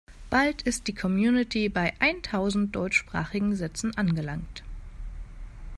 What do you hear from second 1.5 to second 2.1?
bei